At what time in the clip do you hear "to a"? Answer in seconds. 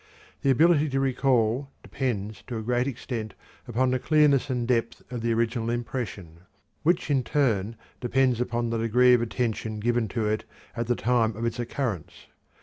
2.47-2.63